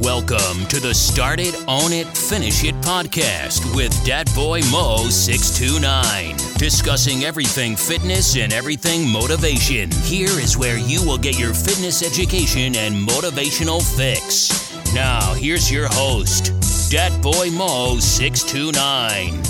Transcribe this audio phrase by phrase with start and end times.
[0.00, 6.36] Welcome to the Start It, Own It, Finish It podcast with Dat Boy Mo 629.
[6.58, 9.90] Discussing everything fitness and everything motivation.
[10.02, 14.94] Here is where you will get your fitness education and motivational fix.
[14.94, 16.52] Now, here's your host,
[16.90, 19.42] Dat Boy Mo 629.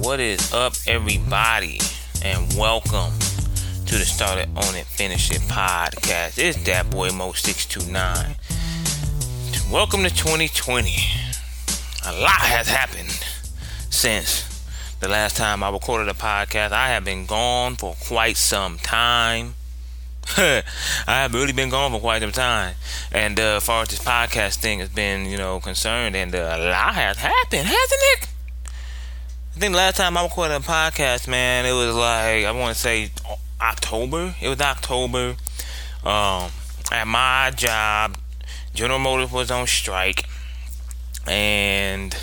[0.00, 1.80] What is up, everybody,
[2.22, 3.12] and welcome
[3.88, 6.36] to the Start It, Own It, Finish It podcast.
[6.36, 8.36] It's that Boy Mo 629.
[9.72, 10.94] Welcome to 2020.
[12.04, 13.18] A lot has happened
[13.88, 14.44] since
[15.00, 16.72] the last time I recorded a podcast.
[16.72, 19.54] I have been gone for quite some time.
[20.36, 20.62] I
[21.06, 22.74] have really been gone for quite some time.
[23.10, 26.56] And uh, as far as this podcast thing has been, you know, concerned, and uh,
[26.58, 28.28] a lot has happened, hasn't it?
[29.56, 32.80] I think last time I recorded a podcast, man, it was like, I want to
[32.80, 33.10] say
[33.60, 34.34] October.
[34.40, 35.36] It was October.
[36.04, 36.50] Um,
[36.92, 38.16] at my job,
[38.74, 40.28] General Motors was on strike,
[41.26, 42.16] and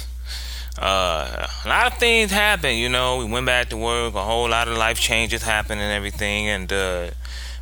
[0.80, 2.78] uh, a lot of things happened.
[2.78, 4.14] You know, we went back to work.
[4.16, 6.48] A whole lot of life changes happened and everything.
[6.48, 7.12] And uh,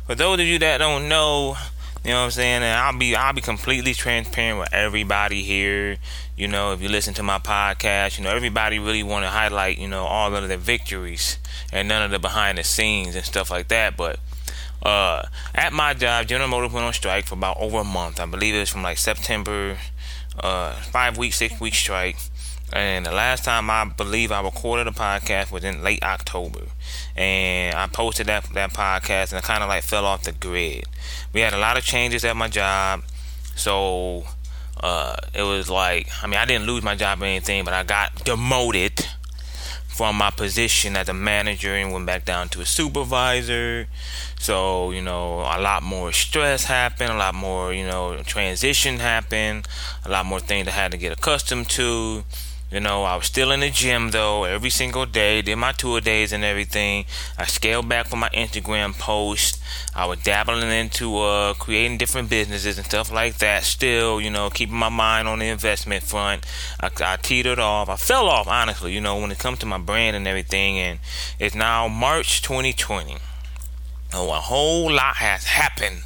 [0.06, 1.56] for those of you that don't know,
[2.04, 2.62] you know what I'm saying?
[2.62, 5.96] And I'll be I'll be completely transparent with everybody here.
[6.36, 9.78] You know, if you listen to my podcast, you know everybody really want to highlight
[9.78, 11.38] you know all of the victories
[11.72, 13.96] and none of the behind the scenes and stuff like that.
[13.96, 14.18] But
[14.82, 15.22] uh,
[15.54, 18.20] at my job, General Motors went on strike for about over a month.
[18.20, 19.78] I believe it was from like September,
[20.38, 22.16] uh, five week, six week strike.
[22.72, 26.66] And the last time I believe I recorded a podcast was in late October,
[27.16, 30.84] and I posted that that podcast, and I kind of like fell off the grid.
[31.32, 33.02] We had a lot of changes at my job,
[33.54, 34.24] so
[34.80, 37.84] uh, it was like I mean I didn't lose my job or anything, but I
[37.84, 39.06] got demoted
[39.94, 43.86] from my position as a manager and went back down to a supervisor.
[44.40, 49.68] So, you know, a lot more stress happened, a lot more, you know, transition happened,
[50.04, 52.24] a lot more things I had to get accustomed to.
[52.74, 56.00] You know, I was still in the gym though every single day, did my tour
[56.00, 57.04] days and everything.
[57.38, 59.60] I scaled back from my Instagram posts.
[59.94, 63.62] I was dabbling into uh, creating different businesses and stuff like that.
[63.62, 66.46] Still, you know, keeping my mind on the investment front.
[66.80, 67.88] I, I teetered off.
[67.88, 70.76] I fell off, honestly, you know, when it comes to my brand and everything.
[70.76, 70.98] And
[71.38, 73.18] it's now March 2020.
[74.12, 76.02] Oh, a whole lot has happened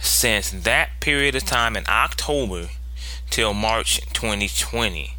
[0.00, 2.68] since that period of time in October
[3.28, 5.16] till March 2020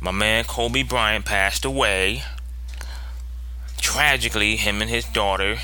[0.00, 2.22] my man Kobe Bryant passed away.
[3.78, 5.58] Tragically, him and his daughter.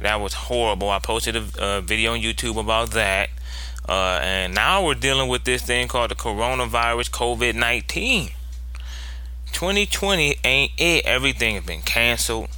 [0.00, 0.90] That was horrible.
[0.90, 3.30] I posted a, a video on YouTube about that.
[3.88, 8.30] Uh, and now we're dealing with this thing called the coronavirus COVID 19.
[9.52, 11.04] 2020 ain't it.
[11.04, 12.48] Everything has been canceled.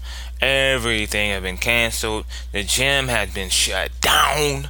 [0.41, 2.27] Everything has been canceled.
[2.53, 4.69] The gym has been shut down.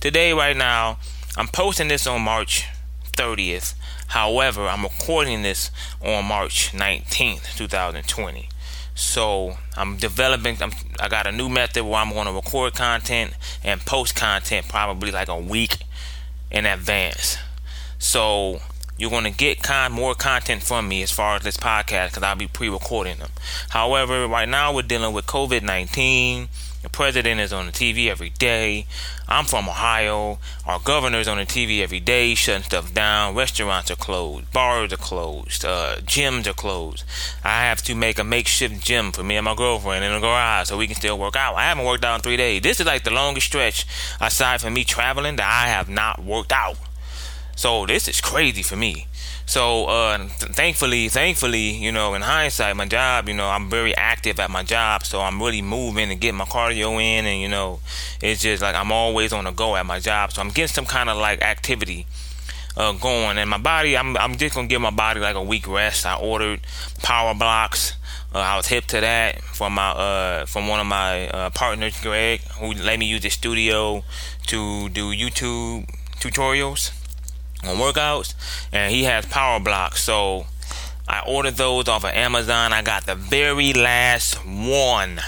[0.00, 0.98] Today, right now,
[1.36, 2.66] I'm posting this on March
[3.12, 3.74] 30th.
[4.08, 5.70] However, I'm recording this
[6.00, 8.48] on March 19th, 2020.
[8.94, 10.62] So I'm developing.
[10.62, 13.32] I'm, I got a new method where I'm going to record content
[13.64, 15.78] and post content probably like a week
[16.50, 17.36] in advance.
[17.98, 18.60] So
[18.96, 22.22] you're going to get con- more content from me as far as this podcast because
[22.22, 23.30] I'll be pre-recording them.
[23.70, 26.48] However, right now we're dealing with COVID-19
[26.84, 28.86] the president is on the TV every day.
[29.26, 30.38] I'm from Ohio.
[30.66, 33.34] Our governor's on the TV every day, shutting stuff down.
[33.34, 34.52] Restaurants are closed.
[34.52, 35.64] Bars are closed.
[35.64, 37.02] Uh, gyms are closed.
[37.42, 40.68] I have to make a makeshift gym for me and my girlfriend in the garage
[40.68, 41.54] so we can still work out.
[41.54, 42.60] I haven't worked out in three days.
[42.60, 43.86] This is like the longest stretch,
[44.20, 46.76] aside from me traveling, that I have not worked out.
[47.56, 49.06] So this is crazy for me.
[49.46, 53.94] So uh, th- thankfully, thankfully, you know, in hindsight, my job, you know, I'm very
[53.94, 57.48] active at my job, so I'm really moving and getting my cardio in, and you
[57.48, 57.80] know,
[58.22, 60.86] it's just like I'm always on the go at my job, so I'm getting some
[60.86, 62.06] kind of like activity
[62.76, 65.68] uh, going, and my body, I'm I'm just gonna give my body like a week
[65.68, 66.06] rest.
[66.06, 66.60] I ordered
[67.02, 67.94] power blocks.
[68.34, 72.00] Uh, I was hip to that from my uh, from one of my uh, partners,
[72.00, 74.02] Greg, who let me use the studio
[74.46, 75.86] to do YouTube
[76.18, 76.92] tutorials
[77.66, 78.34] on workouts,
[78.72, 80.02] and he has power blocks.
[80.02, 80.46] So
[81.08, 82.72] I ordered those off of Amazon.
[82.72, 85.20] I got the very last one.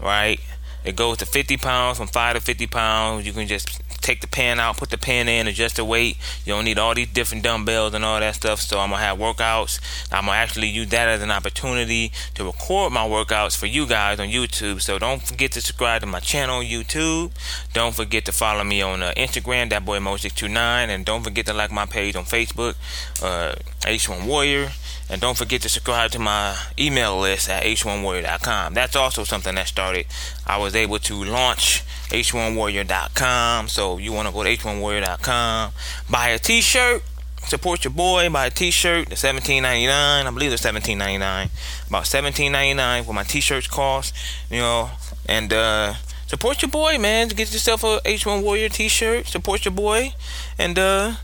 [0.00, 0.40] Right,
[0.84, 3.26] it goes to 50 pounds from five to 50 pounds.
[3.26, 6.16] You can just take the pen out, put the pen in, adjust the weight.
[6.44, 8.60] You don't need all these different dumbbells and all that stuff.
[8.60, 9.80] So I'm gonna have workouts.
[10.12, 14.18] I'm gonna actually use that as an opportunity to record my workouts for you guys
[14.20, 14.80] on YouTube.
[14.80, 17.30] So don't forget to subscribe to my channel on YouTube.
[17.72, 20.56] Don't forget to follow me on uh, Instagram, that boy Mo629,
[20.88, 22.74] and don't forget to like my page on Facebook,
[23.22, 24.70] uh, H1 Warrior.
[25.10, 28.74] And don't forget to subscribe to my email list at h1warrior.com.
[28.74, 30.06] That's also something that started.
[30.46, 33.68] I was able to launch h1warrior.com.
[33.68, 35.72] So you want to go to h1warrior.com,
[36.08, 37.02] buy a t-shirt,
[37.42, 39.90] support your boy, buy a t-shirt, the 17.99.
[39.90, 41.88] I believe it's 17.99.
[41.88, 44.14] About 17.99 what my t-shirts cost,
[44.48, 44.90] you know,
[45.26, 45.94] and uh
[46.26, 47.28] support your boy, man.
[47.28, 49.26] Get yourself a H1 Warrior t-shirt.
[49.26, 50.14] Support your boy,
[50.56, 51.14] and uh,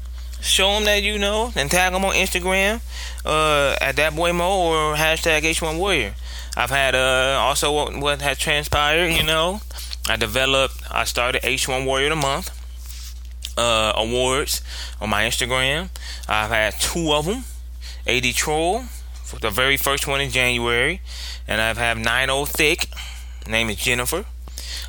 [0.40, 2.80] show them that you know, and tag them on Instagram
[3.24, 6.14] uh, at that boy Mo or hashtag H1 Warrior.
[6.56, 9.12] I've had uh, also what, what has transpired.
[9.12, 9.60] You know,
[10.08, 10.82] I developed.
[10.90, 12.50] I started H1 Warrior the month
[13.56, 14.62] uh, awards
[15.00, 15.90] on my Instagram.
[16.28, 17.44] I've had two of them.
[18.06, 18.84] AD Troll,
[19.40, 21.00] the very first one in January,
[21.48, 22.88] and I've had 90 Thick.
[23.48, 24.24] Name is Jennifer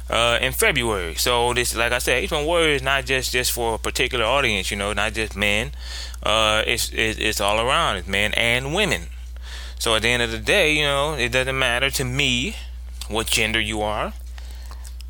[0.10, 1.16] uh, in February.
[1.16, 4.72] So this, like I said, H1 Warrior is not just just for a particular audience,
[4.72, 5.72] you know, not just men.
[6.24, 7.98] Uh, it's, it's it's all around.
[7.98, 9.08] It's men and women.
[9.80, 12.56] So at the end of the day, you know, it doesn't matter to me
[13.10, 14.14] what gender you are.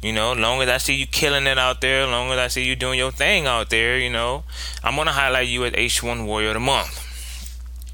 [0.02, 2.64] You know, long as I see you killing it out there, long as I see
[2.64, 4.44] you doing your thing out there, you know,
[4.84, 7.04] I'm gonna highlight you as H1 Warrior of the Month.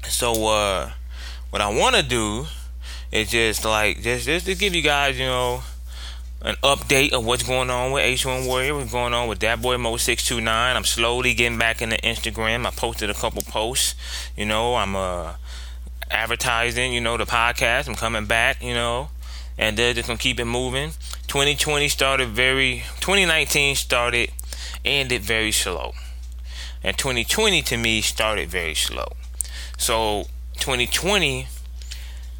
[0.08, 0.90] So uh,
[1.50, 2.46] what I want to do
[3.10, 5.62] is just like just just to give you guys, you know
[6.44, 9.76] an update of what's going on with H1 Warrior, what's going on with that boy
[9.76, 10.46] Mo629.
[10.46, 12.66] I'm slowly getting back into Instagram.
[12.66, 13.94] I posted a couple posts.
[14.36, 15.34] You know, I'm uh
[16.10, 17.88] advertising, you know, the podcast.
[17.88, 19.08] I'm coming back, you know,
[19.56, 20.90] and they're just gonna keep it moving.
[21.28, 24.30] 2020 started very 2019 started
[24.84, 25.94] ended very slow.
[26.82, 29.08] And 2020 to me started very slow.
[29.78, 30.24] So
[30.58, 31.46] 2020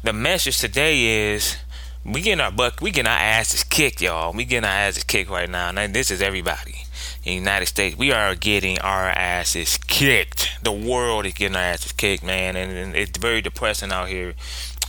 [0.03, 1.57] the message today is
[2.05, 4.31] we getting our buck, we getting our asses kicked, y'all.
[4.31, 5.71] We getting our asses kicked right now.
[5.75, 6.85] And this is everybody
[7.23, 7.97] in the United States.
[7.97, 10.51] We are getting our asses kicked.
[10.61, 14.35] The world is getting our asses kicked, man, and, and it's very depressing out here.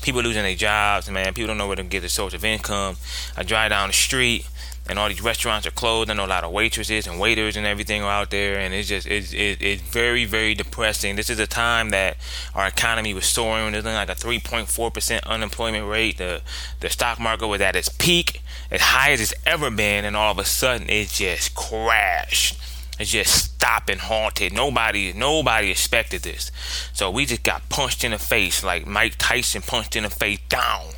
[0.07, 1.35] People losing their jobs, man.
[1.35, 2.97] People don't know where to get their source of income.
[3.37, 4.47] I drive down the street
[4.89, 6.09] and all these restaurants are closed.
[6.09, 8.87] I know a lot of waitresses and waiters and everything are out there, and it's
[8.87, 11.17] just it's it, it's very very depressing.
[11.17, 12.19] This is a time that
[12.55, 13.73] our economy was soaring.
[13.73, 16.19] There's like a 3.4 percent unemployment rate.
[16.19, 16.41] The
[16.79, 20.31] the stock market was at its peak, as high as it's ever been, and all
[20.31, 22.57] of a sudden it just crashed.
[22.99, 24.53] It's just stopping haunted.
[24.53, 26.51] Nobody nobody expected this,
[26.93, 30.41] so we just got punched in the face like Mike Tyson punched in the face
[30.49, 30.93] down,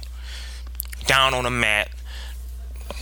[1.06, 1.90] down on the mat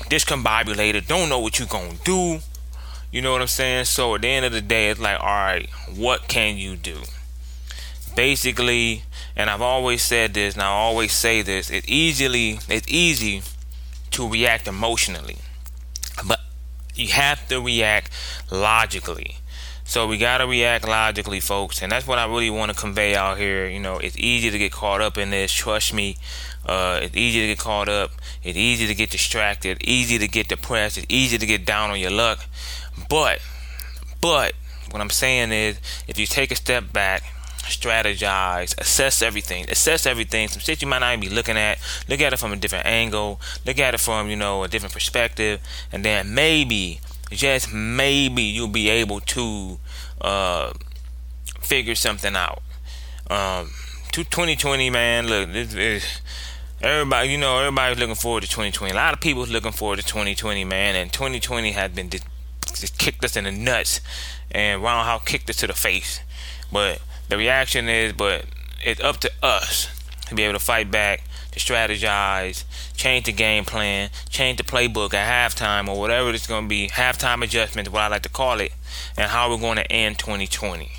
[0.08, 2.40] discombobulated, don't know what you're gonna do.
[3.10, 3.86] You know what I'm saying?
[3.86, 7.02] So at the end of the day, it's like, all right, what can you do?
[8.14, 9.04] Basically,
[9.34, 13.42] and I've always said this, and I always say this, it's easily it's easy
[14.12, 15.38] to react emotionally.
[16.26, 16.40] But
[16.98, 18.10] you have to react
[18.50, 19.36] logically.
[19.84, 23.38] So we gotta react logically, folks, and that's what I really want to convey out
[23.38, 23.68] here.
[23.68, 25.52] You know, it's easy to get caught up in this.
[25.52, 26.16] Trust me,
[26.66, 28.10] uh, it's easy to get caught up.
[28.42, 29.78] It's easy to get distracted.
[29.84, 30.98] Easy to get depressed.
[30.98, 32.46] It's easy to get down on your luck.
[33.08, 33.40] But,
[34.20, 34.54] but
[34.90, 35.78] what I'm saying is,
[36.08, 37.22] if you take a step back,
[37.66, 40.48] strategize, assess everything, assess everything.
[40.48, 41.78] Some shit you might not even be looking at.
[42.08, 43.40] Look at it from a different angle.
[43.64, 45.60] Look at it from you know a different perspective,
[45.92, 49.78] and then maybe just maybe you'll be able to
[50.20, 50.72] uh,
[51.60, 52.62] figure something out.
[53.28, 53.70] Um,
[54.12, 56.20] 2020, man, look, this is
[56.80, 58.92] everybody, you know, everybody's looking forward to 2020.
[58.92, 62.24] A lot of people's looking forward to 2020, man, and 2020 has been just,
[62.74, 64.00] just kicked us in the nuts,
[64.50, 66.20] and Ron Howell kicked us to the face.
[66.72, 68.44] But the reaction is, but
[68.84, 69.88] it's up to us
[70.28, 71.22] to be able to fight back
[71.56, 72.64] to strategize,
[72.96, 76.88] change the game plan, change the playbook at halftime or whatever it's going to be,
[76.88, 78.72] halftime adjustment, what I like to call it,
[79.16, 80.92] and how we're going to end 2020.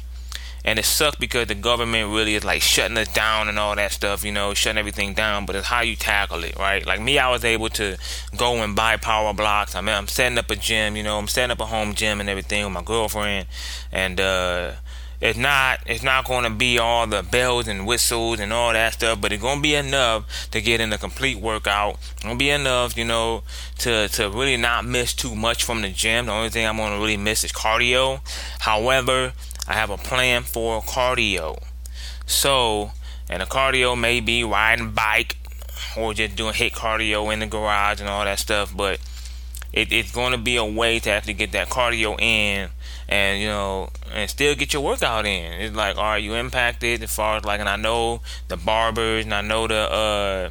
[0.65, 3.93] And it sucks because the government really is like shutting us down and all that
[3.93, 5.45] stuff, you know, shutting everything down.
[5.45, 6.85] But it's how you tackle it, right?
[6.85, 7.97] Like me, I was able to
[8.35, 9.75] go and buy power blocks.
[9.75, 12.19] I mean, I'm setting up a gym, you know, I'm setting up a home gym
[12.19, 13.47] and everything with my girlfriend,
[13.93, 14.71] and uh,
[15.19, 18.93] it's not it's not going to be all the bells and whistles and all that
[18.93, 21.95] stuff, but it's going to be enough to get in a complete workout.
[22.13, 23.43] It's going to be enough, you know,
[23.79, 26.27] to to really not miss too much from the gym.
[26.27, 28.21] The only thing I'm going to really miss is cardio.
[28.59, 29.33] However,
[29.67, 31.61] I have a plan for cardio.
[32.25, 32.91] So,
[33.29, 35.37] and the cardio may be riding bike
[35.97, 38.99] or just doing HIIT cardio in the garage and all that stuff, but
[39.73, 42.69] it, it's going to be a way to actually get that cardio in
[43.09, 45.53] and you know and still get your workout in.
[45.61, 49.33] It's like are you impacted as far as like and i know the barbers and
[49.33, 50.49] i know the uh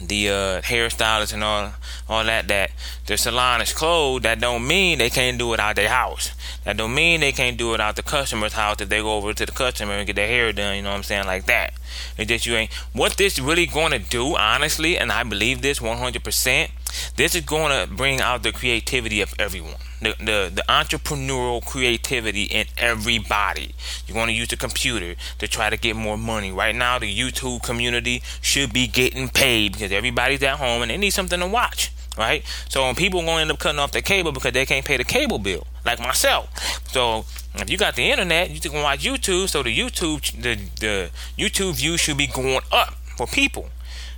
[0.00, 1.72] the uh hairstylists and all
[2.08, 2.70] all that that
[3.06, 4.22] the salon is closed.
[4.24, 6.32] That don't mean they can't do it out their house
[6.64, 9.34] That don't mean they can't do it out the customer's house if they go over
[9.34, 11.74] to the customer and get their hair done, you know what I'm saying, like that.
[12.16, 15.98] It's just you ain't what this really gonna do, honestly, and I believe this one
[15.98, 16.70] hundred percent,
[17.16, 19.76] this is gonna bring out the creativity of everyone.
[20.00, 23.72] The, the, the entrepreneurial creativity in everybody.
[24.04, 26.50] You're going to use the computer to try to get more money.
[26.50, 30.96] Right now, the YouTube community should be getting paid because everybody's at home and they
[30.96, 32.44] need something to watch right?
[32.68, 35.38] So people gonna end up cutting off their cable because they can't pay the cable
[35.38, 36.48] bill, like myself.
[36.88, 39.48] So if you got the internet, you can watch YouTube.
[39.48, 43.68] So the YouTube the the YouTube views should be going up for people.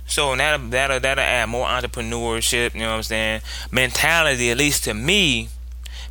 [0.07, 2.73] So that'll that'll that'll add more entrepreneurship.
[2.73, 3.41] You know what I'm saying?
[3.71, 5.49] Mentality, at least to me.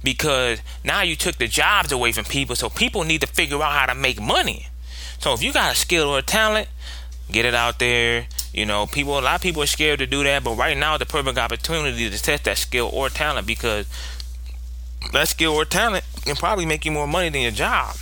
[0.03, 3.73] Because now you took the jobs away from people, so people need to figure out
[3.73, 4.67] how to make money.
[5.19, 6.69] So if you got a skill or a talent,
[7.33, 10.23] get it out there you know, people a lot of people are scared to do
[10.23, 13.87] that, but right now the perfect opportunity to test that skill or talent because
[15.13, 17.97] that skill or talent can probably make you more money than your job.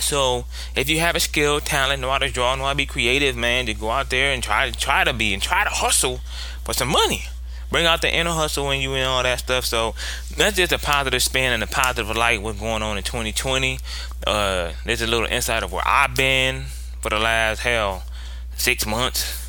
[0.00, 2.86] So if you have a skill, talent, know how to draw, know how to be
[2.86, 5.70] creative, man, to go out there and try to try to be and try to
[5.70, 6.20] hustle
[6.64, 7.24] for some money.
[7.70, 9.66] Bring out the inner hustle in you and all that stuff.
[9.66, 9.94] So
[10.34, 13.78] that's just a positive spin and a positive light what's going on in 2020.
[14.26, 16.64] Uh, there's a little insight of where I've been
[17.02, 18.04] for the last hell
[18.56, 19.47] six months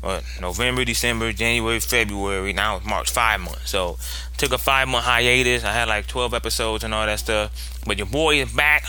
[0.00, 2.52] what November, December, January, February.
[2.52, 3.70] Now it's March, five months.
[3.70, 3.98] So
[4.36, 5.64] took a five month hiatus.
[5.64, 7.80] I had like twelve episodes and all that stuff.
[7.86, 8.84] But your boy is back.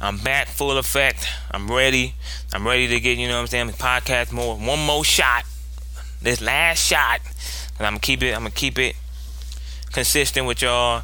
[0.00, 1.26] I'm back full effect.
[1.50, 2.14] I'm ready.
[2.52, 3.68] I'm ready to get you know what I'm saying.
[3.70, 5.44] Podcast more, one more shot.
[6.22, 7.20] This last shot,
[7.78, 8.34] and I'm gonna keep it.
[8.34, 8.96] I'm gonna keep it
[9.92, 11.02] consistent with y'all.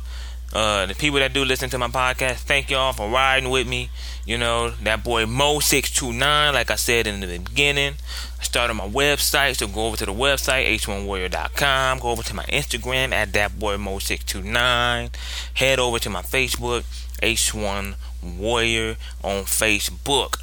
[0.52, 3.88] Uh, the people that do listen to my podcast, thank y'all for riding with me.
[4.26, 7.94] You know, that boy Mo629, like I said in the beginning,
[8.40, 9.56] I started my website.
[9.58, 11.98] So go over to the website, h1warrior.com.
[11.98, 15.14] Go over to my Instagram at thatboymo629.
[15.54, 16.84] Head over to my Facebook,
[17.22, 20.38] H1Warrior on Facebook.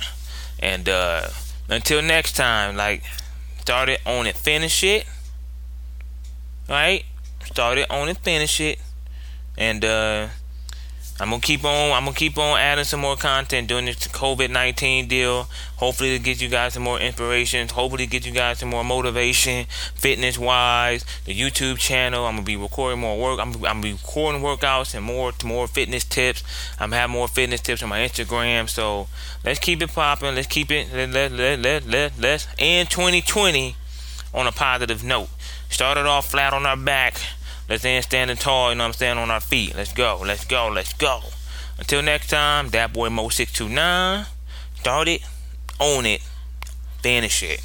[0.60, 1.30] And uh,
[1.70, 3.04] until next time, like,
[3.60, 5.06] start it, own it, finish it.
[6.70, 7.04] Right?
[7.46, 8.80] Start it, own it, finish it
[9.58, 10.28] and uh,
[11.20, 11.92] I'm gonna keep on.
[11.92, 15.50] I'm gonna keep on adding some more content during this COVID nineteen deal.
[15.78, 17.68] Hopefully, to get you guys some more inspiration.
[17.70, 21.04] Hopefully, get you guys some more motivation, fitness wise.
[21.26, 22.26] The YouTube channel.
[22.26, 23.40] I'm gonna be recording more work.
[23.40, 26.44] I'm, I'm gonna be recording workouts and more to more fitness tips.
[26.80, 28.70] I'm having more fitness tips on my Instagram.
[28.70, 29.08] So
[29.44, 30.36] let's keep it popping.
[30.36, 30.94] Let's keep it.
[30.94, 33.76] Let let let let let let's end 2020
[34.36, 35.30] on a positive note.
[35.70, 37.16] Started off flat on our back
[37.70, 39.76] Let's end standing tall, you know I'm saying, on our feet.
[39.76, 41.20] Let's go, let's go, let's go.
[41.78, 44.26] Until next time, that boy Mo629.
[44.80, 45.22] Start it,
[45.80, 46.22] own it,
[47.02, 47.62] finish it.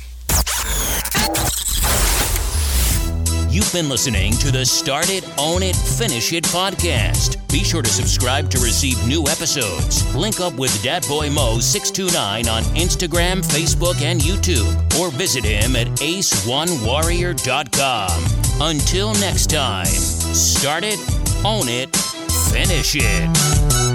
[3.49, 7.37] You've been listening to the Start It, Own It, Finish It podcast.
[7.53, 10.13] Be sure to subscribe to receive new episodes.
[10.17, 15.89] Link up with Dat Boy Mo629 on Instagram, Facebook, and YouTube, or visit him at
[15.99, 18.42] h1warrior.com.
[18.65, 21.01] Until next time, start it,
[21.45, 21.95] own it,
[22.53, 23.92] finish it.